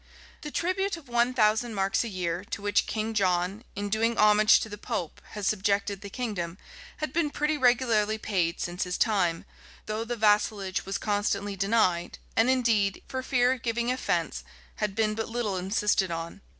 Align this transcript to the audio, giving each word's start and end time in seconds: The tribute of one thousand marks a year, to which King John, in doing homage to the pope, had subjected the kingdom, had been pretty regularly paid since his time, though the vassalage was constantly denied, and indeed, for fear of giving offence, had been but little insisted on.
The 0.41 0.49
tribute 0.49 0.97
of 0.97 1.07
one 1.07 1.31
thousand 1.31 1.75
marks 1.75 2.03
a 2.03 2.07
year, 2.07 2.43
to 2.45 2.63
which 2.63 2.87
King 2.87 3.13
John, 3.13 3.63
in 3.75 3.87
doing 3.87 4.17
homage 4.17 4.59
to 4.61 4.67
the 4.67 4.79
pope, 4.79 5.21
had 5.33 5.45
subjected 5.45 6.01
the 6.01 6.09
kingdom, 6.09 6.57
had 6.97 7.13
been 7.13 7.29
pretty 7.29 7.55
regularly 7.55 8.17
paid 8.17 8.59
since 8.59 8.83
his 8.83 8.97
time, 8.97 9.45
though 9.85 10.03
the 10.03 10.15
vassalage 10.15 10.87
was 10.87 10.97
constantly 10.97 11.55
denied, 11.55 12.17
and 12.35 12.49
indeed, 12.49 13.03
for 13.07 13.21
fear 13.21 13.51
of 13.51 13.61
giving 13.61 13.91
offence, 13.91 14.43
had 14.77 14.95
been 14.95 15.13
but 15.13 15.29
little 15.29 15.55
insisted 15.55 16.09
on. 16.09 16.41